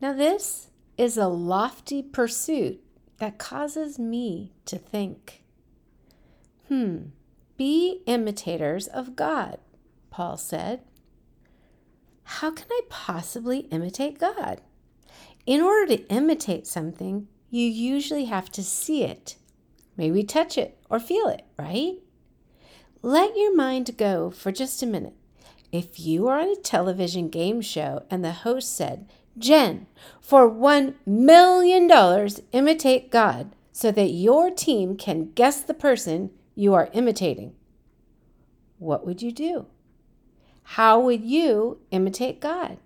Now, 0.00 0.12
this 0.12 0.68
is 0.96 1.16
a 1.16 1.28
lofty 1.28 2.02
pursuit 2.02 2.80
that 3.18 3.38
causes 3.38 3.98
me 3.98 4.52
to 4.66 4.78
think. 4.78 5.42
Hmm, 6.68 7.08
be 7.56 8.02
imitators 8.06 8.86
of 8.86 9.16
God, 9.16 9.58
Paul 10.10 10.36
said. 10.36 10.82
How 12.22 12.50
can 12.50 12.66
I 12.70 12.82
possibly 12.88 13.60
imitate 13.70 14.18
God? 14.18 14.60
In 15.46 15.60
order 15.60 15.96
to 15.96 16.06
imitate 16.08 16.66
something, 16.66 17.26
you 17.50 17.66
usually 17.66 18.26
have 18.26 18.52
to 18.52 18.62
see 18.62 19.02
it, 19.02 19.36
maybe 19.96 20.22
touch 20.22 20.58
it 20.58 20.78
or 20.90 21.00
feel 21.00 21.26
it, 21.28 21.44
right? 21.58 21.94
Let 23.00 23.36
your 23.36 23.56
mind 23.56 23.96
go 23.96 24.30
for 24.30 24.52
just 24.52 24.82
a 24.82 24.86
minute. 24.86 25.14
If 25.72 25.98
you 25.98 26.28
are 26.28 26.40
on 26.40 26.50
a 26.50 26.56
television 26.56 27.28
game 27.28 27.60
show 27.60 28.04
and 28.10 28.24
the 28.24 28.32
host 28.32 28.76
said, 28.76 29.08
Jen, 29.38 29.86
for 30.20 30.50
$1 30.50 30.94
million, 31.06 32.30
imitate 32.52 33.10
God 33.10 33.54
so 33.72 33.90
that 33.92 34.10
your 34.10 34.50
team 34.50 34.96
can 34.96 35.32
guess 35.32 35.60
the 35.60 35.74
person 35.74 36.30
you 36.54 36.74
are 36.74 36.90
imitating. 36.92 37.54
What 38.78 39.06
would 39.06 39.22
you 39.22 39.32
do? 39.32 39.66
How 40.62 41.00
would 41.00 41.22
you 41.22 41.80
imitate 41.90 42.40
God? 42.40 42.78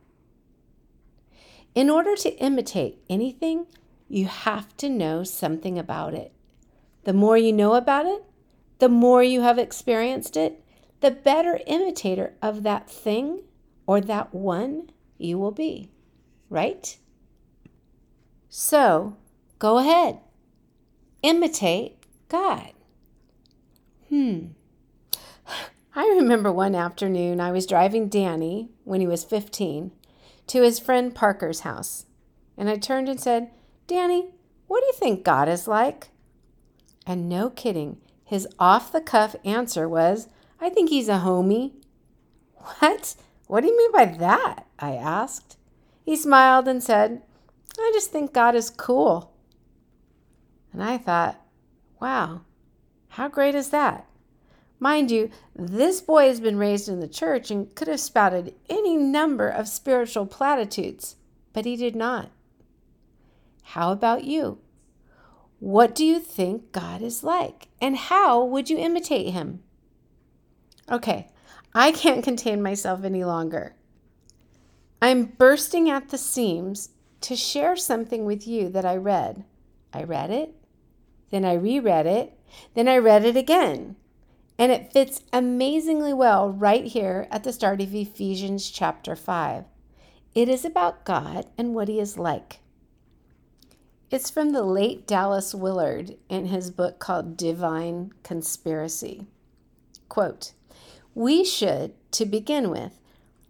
In 1.74 1.88
order 1.88 2.14
to 2.16 2.36
imitate 2.36 3.02
anything, 3.08 3.66
you 4.08 4.27
have 4.27 4.77
to 4.77 4.91
know 4.91 5.24
something 5.24 5.78
about 5.78 6.12
it. 6.12 6.32
The 7.05 7.14
more 7.14 7.38
you 7.38 7.52
know 7.52 7.74
about 7.74 8.06
it, 8.06 8.22
the 8.78 8.91
more 8.91 9.22
you 9.22 9.41
have 9.41 9.58
experienced 9.58 10.36
it, 10.36 10.62
the 11.00 11.10
better 11.10 11.60
imitator 11.66 12.34
of 12.42 12.62
that 12.62 12.91
thing 12.91 13.42
or 13.86 14.00
that 14.02 14.34
one 14.34 14.91
you 15.16 15.38
will 15.38 15.50
be 15.50 15.91
right? 16.52 16.98
So 18.51 19.16
go 19.59 19.79
ahead, 19.79 20.19
imitate 21.22 21.97
God. 22.28 22.72
Hmm. 24.11 24.48
I 25.94 26.06
remember 26.09 26.53
one 26.53 26.75
afternoon 26.75 27.41
I 27.41 27.50
was 27.50 27.67
driving 27.67 28.09
Danny, 28.09 28.69
when 28.84 29.00
he 29.00 29.06
was 29.06 29.25
15, 29.25 29.91
to 30.48 30.62
his 30.62 30.78
friend 30.78 31.14
Parker's 31.14 31.61
house. 31.61 32.06
And 32.56 32.69
I 32.69 32.77
turned 32.77 33.09
and 33.09 33.20
said, 33.20 33.50
Danny, 33.87 34.28
what 34.66 34.81
do 34.81 34.87
you 34.87 34.92
think 34.92 35.25
God 35.25 35.48
is 35.48 35.66
like? 35.66 36.09
And 37.06 37.28
no 37.28 37.48
kidding, 37.50 37.98
his 38.25 38.47
off 38.59 38.92
the 38.92 39.00
cuff 39.00 39.34
answer 39.44 39.89
was, 39.89 40.28
I 40.61 40.69
think 40.69 40.91
he's 40.91 41.09
a 41.09 41.22
homie. 41.25 41.72
What? 42.56 43.16
What 43.47 43.62
do 43.62 43.66
you 43.69 43.77
mean 43.77 43.92
by 43.92 44.05
that? 44.05 44.66
I 44.78 44.92
asked. 44.94 45.56
He 46.05 46.17
smiled 46.17 46.69
and 46.69 46.83
said, 46.83 47.22
I 47.78 47.91
just 47.95 48.11
think 48.11 48.33
God 48.33 48.55
is 48.55 48.70
cool. 48.70 49.33
And 50.72 50.83
I 50.83 50.98
thought, 50.98 51.41
wow, 52.00 52.42
how 53.09 53.28
great 53.28 53.55
is 53.55 53.70
that? 53.70 54.06
Mind 54.81 55.11
you, 55.11 55.31
this 55.55 56.00
boy 56.00 56.27
has 56.27 56.41
been 56.41 56.56
raised 56.56 56.89
in 56.89 56.98
the 56.98 57.06
church 57.06 57.50
and 57.50 57.72
could 57.75 57.86
have 57.89 58.00
spouted 58.00 58.55
any 58.69 58.97
number 58.97 59.48
of 59.48 59.69
spiritual 59.69 60.27
platitudes, 60.27 61.17
but 61.53 61.64
he 61.64 61.77
did 61.77 61.94
not. 61.94 62.31
How 63.62 63.92
about 63.92 64.25
you? 64.25 64.59
What 65.61 65.94
do 65.94 66.05
you 66.05 66.19
think 66.19 66.72
God 66.72 67.00
is 67.00 67.22
like? 67.22 67.69
And 67.81 67.97
how 67.97 68.42
would 68.44 68.69
you 68.69 68.77
imitate 68.77 69.33
him? 69.33 69.62
Okay, 70.91 71.28
I 71.72 71.92
can't 71.92 72.25
contain 72.25 72.61
myself 72.61 73.05
any 73.05 73.22
longer. 73.25 73.77
I'm 75.03 75.25
bursting 75.25 75.91
at 75.91 76.11
the 76.11 76.17
seams 76.17 76.91
to 77.22 77.34
share 77.34 77.75
something 77.75 78.25
with 78.25 78.47
you 78.47 78.69
that 78.69 78.84
I 78.84 78.97
read. 78.97 79.42
I 79.92 80.05
read 80.05 80.31
it, 80.31 80.55
then 81.31 81.44
I 81.44 81.55
reread 81.55 82.06
it, 82.06 82.39
then 82.75 82.86
I 82.86 82.98
read 82.98 83.25
it 83.25 83.36
again. 83.36 83.97
And 84.56 84.71
it 84.71 84.93
fits 84.93 85.22
amazingly 85.32 86.12
well 86.12 86.50
right 86.50 86.84
here 86.84 87.26
at 87.32 87.43
the 87.43 87.53
start 87.53 87.81
of 87.81 87.93
Ephesians 87.93 88.71
chapter 88.71 89.16
5. 89.16 89.65
It 90.37 90.49
is 90.49 90.65
about 90.65 91.05
God 91.05 91.47
and 91.59 91.75
what 91.75 91.88
He 91.88 91.99
is 91.99 92.16
like. 92.16 92.60
It's 94.09 94.31
from 94.31 94.50
the 94.50 94.62
late 94.62 95.09
Dallas 95.09 95.53
Willard 95.53 96.16
in 96.28 96.47
his 96.47 96.71
book 96.71 97.00
called 97.00 97.37
Divine 97.37 98.12
Conspiracy. 98.22 99.26
Quote, 100.09 100.53
We 101.12 101.44
should, 101.44 101.94
to 102.12 102.25
begin 102.25 102.71
with, 102.71 103.00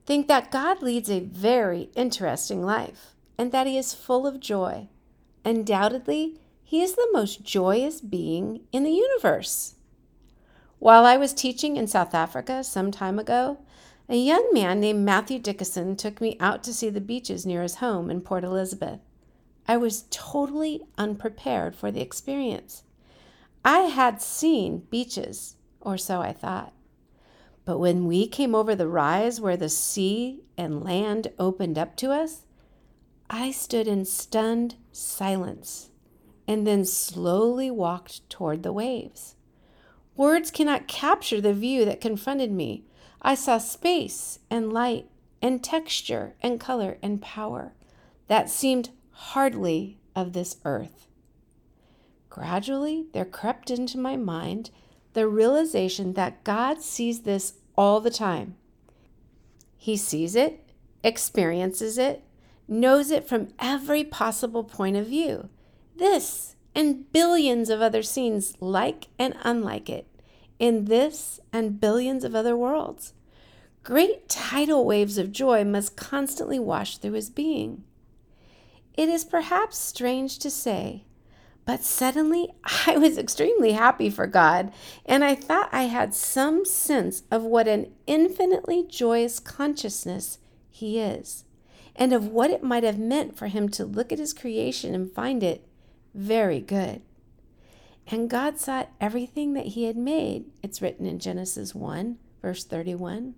think 0.07 0.29
that 0.29 0.51
God 0.51 0.83
leads 0.83 1.11
a 1.11 1.21
very 1.21 1.91
interesting 1.95 2.63
life 2.65 3.15
and 3.39 3.53
that 3.53 3.67
he 3.67 3.79
is 3.79 3.95
full 3.95 4.27
of 4.27 4.41
joy. 4.41 4.89
Undoubtedly, 5.45 6.39
he 6.63 6.83
is 6.83 6.95
the 6.95 7.09
most 7.13 7.43
joyous 7.43 8.01
being 8.01 8.63
in 8.73 8.85
the 8.85 8.91
universe. 8.91 9.75
While 10.79 11.05
I 11.05 11.17
was 11.17 11.33
teaching 11.33 11.77
in 11.77 11.87
South 11.87 12.15
Africa 12.15 12.65
some 12.65 12.91
time 12.91 13.19
ago, 13.19 13.59
a 14.09 14.17
young 14.17 14.49
man 14.53 14.81
named 14.81 15.05
Matthew 15.05 15.39
Dickinson 15.39 15.97
took 15.97 16.21
me 16.21 16.37
out 16.41 16.65
to 16.65 16.75
see 16.75 16.91
the 16.91 17.01
beaches 17.01 17.47
near 17.47 17.63
his 17.63 17.77
home 17.77 18.11
in 18.11 18.21
Port 18.21 18.43
Elizabeth. 18.43 19.01
I 19.69 19.77
was 19.77 20.07
totally 20.11 20.83
unprepared 20.99 21.77
for 21.77 21.91
the 21.93 22.01
experience. 22.01 22.83
I 23.65 23.81
had 23.81 24.21
seen 24.21 24.87
beaches, 24.91 25.57
or 25.81 25.97
so 25.97 26.21
I 26.21 26.33
thought. 26.33 26.73
But 27.65 27.79
when 27.79 28.07
we 28.07 28.27
came 28.27 28.55
over 28.55 28.75
the 28.75 28.89
rise 28.89 29.41
where 29.41 29.57
the 29.57 29.69
sea 29.69 30.43
and 30.57 30.83
land 30.83 31.33
opened 31.39 31.79
up 31.79 31.97
to 31.97 32.11
us, 32.11 32.45
I 33.31 33.51
stood 33.51 33.87
in 33.87 34.05
stunned 34.05 34.75
silence 34.91 35.91
and 36.49 36.67
then 36.67 36.85
slowly 36.85 37.71
walked 37.71 38.29
toward 38.29 38.63
the 38.63 38.73
waves. 38.73 39.37
Words 40.17 40.51
cannot 40.51 40.89
capture 40.89 41.41
the 41.41 41.55
view 41.55 41.85
that 41.85 42.01
confronted 42.01 42.51
me. 42.53 42.85
I 43.23 43.35
saw 43.35 43.59
space 43.59 44.41
and 44.51 44.73
light 44.73 45.09
and 45.41 45.63
texture 45.63 46.35
and 46.43 46.61
color 46.61 46.99
and 47.03 47.23
power 47.23 47.73
that 48.27 48.51
seemed 48.51 48.91
hardly 49.11 49.99
of 50.15 50.33
this 50.33 50.57
earth. 50.65 51.07
Gradually, 52.29 53.07
there 53.13 53.25
crept 53.25 53.71
into 53.71 53.99
my 53.99 54.17
mind 54.17 54.71
the 55.13 55.29
realization 55.29 56.15
that 56.15 56.45
God 56.45 56.81
sees 56.81 57.21
this 57.21 57.55
all 57.77 58.01
the 58.01 58.11
time. 58.11 58.57
He 59.77 59.97
sees 59.97 60.37
it, 60.37 60.71
experiences 61.03 61.99
it, 61.99 62.23
knows 62.69 63.11
it 63.11 63.29
from 63.29 63.49
every 63.59 64.05
possible 64.05 64.65
point 64.65 64.97
of 64.97 65.07
view. 65.07 65.49
This 65.97 66.57
and 66.75 67.11
billions 67.13 67.69
of 67.69 67.81
other 67.81 68.03
scenes 68.03 68.57
like 68.61 69.09
and 69.19 69.35
unlike 69.43 69.91
it, 69.91 70.07
in 70.59 70.87
this 70.87 71.41
and 71.53 71.81
billions 71.81 72.25
of 72.25 72.35
other 72.35 72.57
worlds. 72.57 73.13
Great 73.83 74.29
tidal 74.29 74.85
waves 74.85 75.19
of 75.19 75.33
joy 75.33 75.65
must 75.65 75.97
constantly 75.97 76.59
wash 76.59 76.99
through 76.99 77.13
his 77.13 77.31
being. 77.31 77.83
It 78.95 79.09
is 79.09 79.25
perhaps 79.25 79.77
strange 79.77 80.39
to 80.39 80.51
say 80.51 81.05
but 81.65 81.83
suddenly 81.83 82.49
I 82.87 82.97
was 82.97 83.19
extremely 83.19 83.73
happy 83.73 84.11
for 84.11 84.27
God, 84.27 84.73
and 85.07 85.25
I 85.25 85.35
thought 85.35 85.69
I 85.73 85.85
had 85.85 86.15
some 86.15 86.65
sense 86.65 87.23
of 87.31 87.43
what 87.43 87.69
an 87.69 87.93
infinitely 88.07 88.85
joyous 88.89 89.39
consciousness 89.39 90.39
He 90.71 90.99
is, 90.99 91.45
and 91.95 92.13
of 92.13 92.29
what 92.29 92.51
it 92.51 92.63
might 92.63 92.85
have 92.85 92.99
meant 92.99 93.37
for 93.37 93.47
Him 93.47 93.69
to 93.71 93.85
look 93.85 94.13
at 94.13 94.19
His 94.19 94.33
creation 94.33 94.95
and 94.95 95.13
find 95.13 95.43
it 95.43 95.67
very 96.15 96.61
good. 96.61 97.03
And 98.09 98.29
God 98.29 98.59
saw 98.59 98.87
everything 99.01 99.53
that 99.55 99.67
He 99.67 99.85
had 99.85 99.97
made. 99.97 100.47
It's 100.63 100.83
written 100.83 101.07
in 101.07 101.19
Genesis 101.19 101.75
1, 101.75 102.19
verse 102.41 102.65
31. 102.65 103.35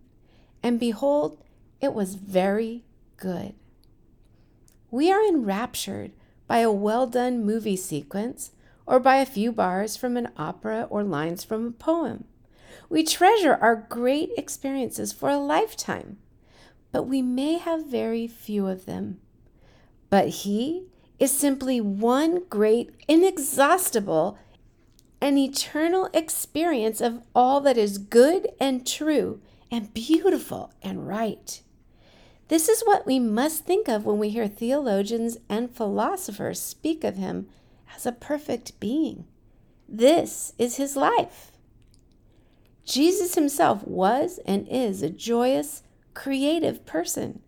And 0.62 0.80
behold, 0.80 1.42
it 1.80 1.92
was 1.92 2.14
very 2.14 2.84
good. 3.18 3.54
We 4.90 5.12
are 5.12 5.22
enraptured 5.22 6.12
by 6.46 6.58
a 6.58 6.70
well 6.70 7.06
done 7.06 7.44
movie 7.44 7.76
sequence 7.76 8.52
or 8.86 9.00
by 9.00 9.16
a 9.16 9.26
few 9.26 9.52
bars 9.52 9.96
from 9.96 10.16
an 10.16 10.28
opera 10.36 10.86
or 10.90 11.02
lines 11.02 11.44
from 11.44 11.66
a 11.66 11.70
poem. 11.70 12.24
We 12.88 13.02
treasure 13.02 13.58
our 13.60 13.76
great 13.76 14.30
experiences 14.36 15.12
for 15.12 15.30
a 15.30 15.38
lifetime, 15.38 16.18
but 16.92 17.04
we 17.04 17.22
may 17.22 17.58
have 17.58 17.86
very 17.86 18.26
few 18.26 18.66
of 18.66 18.86
them. 18.86 19.20
But 20.10 20.28
He 20.28 20.84
is 21.18 21.32
simply 21.32 21.80
one 21.80 22.44
great, 22.50 22.90
inexhaustible, 23.08 24.38
and 25.20 25.38
eternal 25.38 26.10
experience 26.12 27.00
of 27.00 27.22
all 27.34 27.60
that 27.62 27.78
is 27.78 27.96
good 27.96 28.48
and 28.60 28.86
true 28.86 29.40
and 29.70 29.94
beautiful 29.94 30.72
and 30.82 31.08
right. 31.08 31.62
This 32.48 32.68
is 32.68 32.82
what 32.82 33.06
we 33.06 33.18
must 33.18 33.64
think 33.64 33.88
of 33.88 34.04
when 34.04 34.18
we 34.18 34.28
hear 34.28 34.48
theologians 34.48 35.38
and 35.48 35.74
philosophers 35.74 36.60
speak 36.60 37.02
of 37.02 37.16
him 37.16 37.48
as 37.94 38.04
a 38.04 38.12
perfect 38.12 38.78
being. 38.80 39.24
This 39.88 40.52
is 40.58 40.76
his 40.76 40.96
life. 40.96 41.52
Jesus 42.84 43.34
himself 43.34 43.86
was 43.86 44.38
and 44.46 44.68
is 44.68 45.02
a 45.02 45.08
joyous, 45.08 45.82
creative 46.12 46.84
person. 46.84 47.40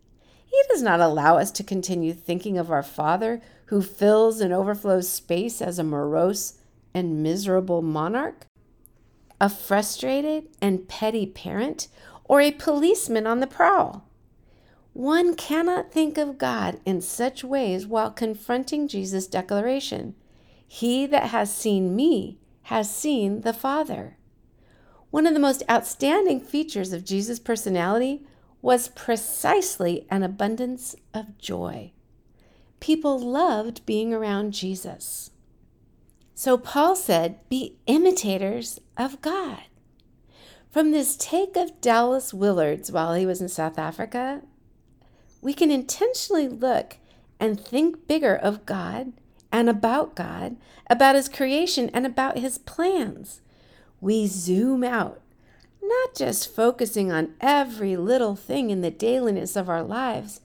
He 0.46 0.62
does 0.70 0.82
not 0.82 1.00
allow 1.00 1.36
us 1.36 1.50
to 1.52 1.64
continue 1.64 2.14
thinking 2.14 2.56
of 2.56 2.70
our 2.70 2.82
Father 2.82 3.42
who 3.66 3.82
fills 3.82 4.40
and 4.40 4.52
overflows 4.52 5.08
space 5.08 5.60
as 5.60 5.78
a 5.78 5.84
morose 5.84 6.54
and 6.94 7.22
miserable 7.22 7.82
monarch, 7.82 8.46
a 9.38 9.50
frustrated 9.50 10.48
and 10.62 10.88
petty 10.88 11.26
parent, 11.26 11.88
or 12.24 12.40
a 12.40 12.52
policeman 12.52 13.26
on 13.26 13.40
the 13.40 13.46
prowl. 13.46 14.06
One 14.96 15.34
cannot 15.34 15.92
think 15.92 16.16
of 16.16 16.38
God 16.38 16.80
in 16.86 17.02
such 17.02 17.44
ways 17.44 17.86
while 17.86 18.10
confronting 18.10 18.88
Jesus' 18.88 19.26
declaration 19.26 20.14
He 20.66 21.04
that 21.04 21.24
has 21.24 21.54
seen 21.54 21.94
me 21.94 22.38
has 22.62 22.88
seen 22.88 23.42
the 23.42 23.52
Father. 23.52 24.16
One 25.10 25.26
of 25.26 25.34
the 25.34 25.38
most 25.38 25.62
outstanding 25.68 26.40
features 26.40 26.94
of 26.94 27.04
Jesus' 27.04 27.38
personality 27.38 28.26
was 28.62 28.88
precisely 28.88 30.06
an 30.08 30.22
abundance 30.22 30.96
of 31.12 31.36
joy. 31.36 31.92
People 32.80 33.18
loved 33.18 33.84
being 33.84 34.14
around 34.14 34.54
Jesus. 34.54 35.30
So 36.34 36.56
Paul 36.56 36.96
said, 36.96 37.46
Be 37.50 37.76
imitators 37.84 38.80
of 38.96 39.20
God. 39.20 39.64
From 40.70 40.90
this 40.90 41.18
take 41.18 41.54
of 41.54 41.82
Dallas 41.82 42.32
Willard's 42.32 42.90
while 42.90 43.12
he 43.12 43.26
was 43.26 43.42
in 43.42 43.50
South 43.50 43.78
Africa, 43.78 44.40
we 45.46 45.54
can 45.54 45.70
intentionally 45.70 46.48
look 46.48 46.96
and 47.38 47.60
think 47.60 48.08
bigger 48.08 48.34
of 48.34 48.66
God 48.66 49.12
and 49.52 49.70
about 49.70 50.16
God, 50.16 50.56
about 50.90 51.14
His 51.14 51.28
creation, 51.28 51.88
and 51.90 52.04
about 52.04 52.38
His 52.38 52.58
plans. 52.58 53.42
We 54.00 54.26
zoom 54.26 54.82
out, 54.82 55.20
not 55.80 56.16
just 56.16 56.52
focusing 56.52 57.12
on 57.12 57.34
every 57.40 57.96
little 57.96 58.34
thing 58.34 58.70
in 58.70 58.80
the 58.80 58.90
dailiness 58.90 59.54
of 59.54 59.68
our 59.68 59.84
lives, 59.84 60.40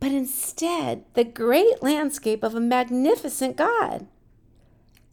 but 0.00 0.12
instead 0.12 1.04
the 1.12 1.24
great 1.24 1.82
landscape 1.82 2.42
of 2.42 2.54
a 2.54 2.60
magnificent 2.60 3.54
God. 3.54 4.06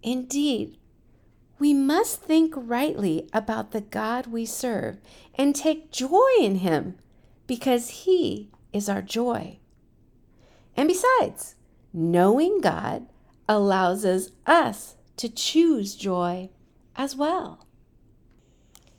Indeed, 0.02 0.78
we 1.60 1.74
must 1.74 2.22
think 2.22 2.54
rightly 2.56 3.28
about 3.34 3.72
the 3.72 3.82
God 3.82 4.28
we 4.28 4.46
serve 4.46 5.02
and 5.38 5.54
take 5.54 5.92
joy 5.92 6.30
in 6.40 6.60
Him 6.60 6.96
because 7.48 7.90
He 8.06 8.50
is 8.76 8.90
our 8.90 9.02
joy. 9.02 9.58
And 10.76 10.90
besides, 10.90 11.56
knowing 11.94 12.60
God 12.60 13.08
allows 13.48 14.04
us, 14.04 14.32
us 14.46 14.96
to 15.16 15.30
choose 15.30 15.96
joy 15.96 16.50
as 16.98 17.16
well. 17.16 17.66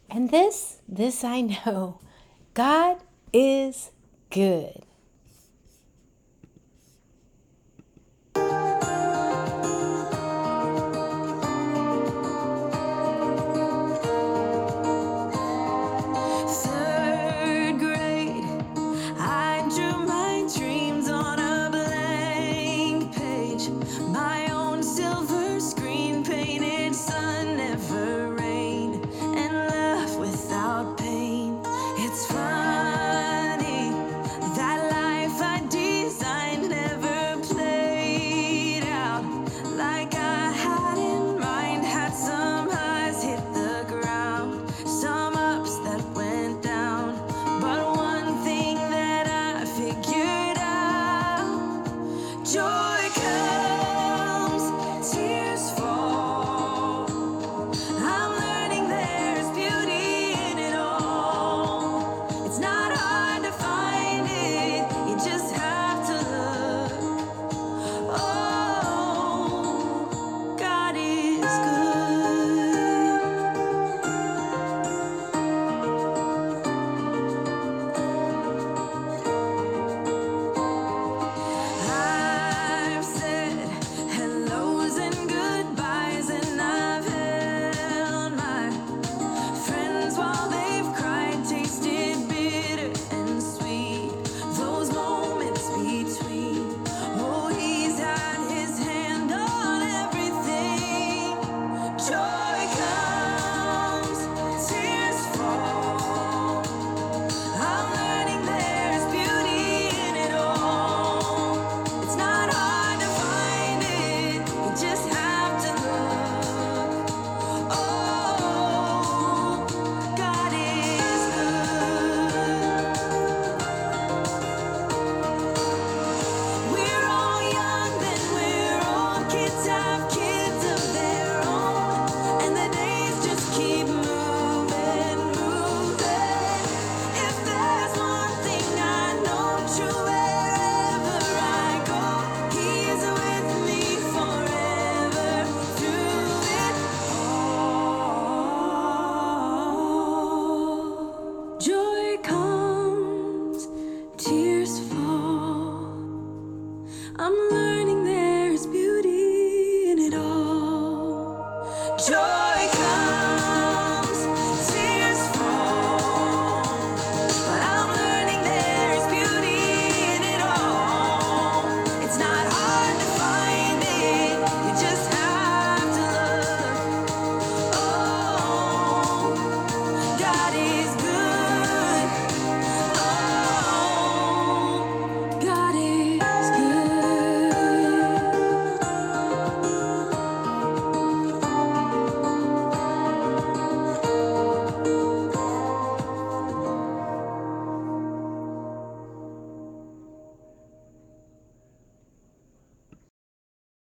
And 0.08 0.30
this, 0.30 0.80
this 0.88 1.22
I 1.22 1.42
know 1.42 2.00
God 2.54 3.02
is 3.34 3.90
good. 4.30 4.85